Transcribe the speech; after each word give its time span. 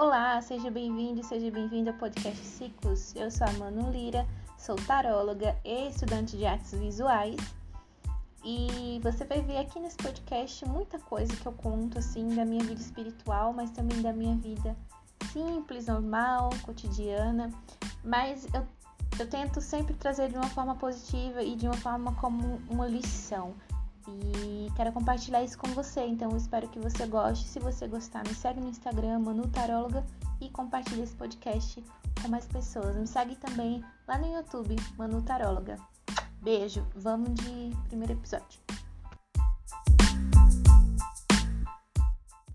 Olá, 0.00 0.40
seja 0.40 0.70
bem-vindo 0.70 1.22
seja 1.22 1.50
bem-vindo 1.50 1.90
ao 1.90 1.96
podcast 1.96 2.42
Ciclos. 2.42 3.14
Eu 3.14 3.30
sou 3.30 3.46
a 3.46 3.52
Manu 3.52 3.90
Lira, 3.90 4.26
sou 4.56 4.74
taróloga 4.74 5.54
e 5.62 5.88
estudante 5.88 6.38
de 6.38 6.46
artes 6.46 6.72
visuais. 6.72 7.36
E 8.42 8.98
você 9.02 9.26
vai 9.26 9.42
ver 9.42 9.58
aqui 9.58 9.78
nesse 9.78 9.98
podcast 9.98 10.66
muita 10.66 10.98
coisa 11.00 11.36
que 11.36 11.44
eu 11.44 11.52
conto 11.52 11.98
assim 11.98 12.34
da 12.34 12.46
minha 12.46 12.64
vida 12.64 12.80
espiritual, 12.80 13.52
mas 13.52 13.70
também 13.72 14.00
da 14.00 14.10
minha 14.10 14.34
vida 14.36 14.74
simples, 15.30 15.86
normal, 15.86 16.48
cotidiana. 16.62 17.52
Mas 18.02 18.48
eu, 18.54 18.66
eu 19.18 19.28
tento 19.28 19.60
sempre 19.60 19.92
trazer 19.92 20.30
de 20.30 20.36
uma 20.36 20.48
forma 20.48 20.76
positiva 20.76 21.42
e 21.42 21.54
de 21.54 21.66
uma 21.66 21.76
forma 21.76 22.14
como 22.14 22.58
uma 22.70 22.88
lição. 22.88 23.54
E 24.08 24.70
quero 24.76 24.92
compartilhar 24.92 25.42
isso 25.42 25.58
com 25.58 25.68
você, 25.68 26.04
então 26.06 26.36
espero 26.36 26.68
que 26.68 26.78
você 26.78 27.06
goste. 27.06 27.46
Se 27.46 27.58
você 27.58 27.86
gostar, 27.86 28.26
me 28.26 28.34
segue 28.34 28.60
no 28.60 28.68
Instagram, 28.68 29.18
Manu 29.20 29.46
Taróloga, 29.48 30.04
e 30.40 30.48
compartilhe 30.48 31.02
esse 31.02 31.14
podcast 31.14 31.84
com 32.22 32.28
mais 32.28 32.46
pessoas. 32.46 32.96
Me 32.96 33.06
segue 33.06 33.36
também 33.36 33.84
lá 34.06 34.18
no 34.18 34.32
YouTube, 34.32 34.76
Manu 34.96 35.22
Taróloga. 35.22 35.76
Beijo, 36.42 36.86
vamos 36.94 37.34
de 37.34 37.76
primeiro 37.88 38.14
episódio. 38.14 38.69